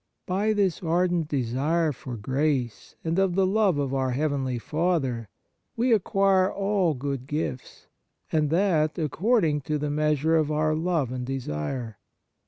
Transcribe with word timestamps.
By 0.25 0.53
this 0.53 0.81
ardent 0.81 1.27
desire 1.27 1.91
for 1.91 2.17
grace, 2.17 2.95
and 3.03 3.19
of 3.19 3.35
the 3.35 3.45
love 3.45 3.77
of 3.77 3.93
our 3.93 4.09
heavenly 4.13 4.57
Father, 4.57 5.29
we 5.77 5.93
acquire 5.93 6.51
all 6.51 6.95
good 6.95 7.27
gifts, 7.27 7.85
and 8.31 8.49
that 8.49 8.97
according 8.97 9.61
to 9.61 9.77
the 9.77 9.91
measure 9.91 10.37
of 10.37 10.51
our 10.51 10.73
love 10.73 11.11
and 11.11 11.23
desire. 11.23 11.99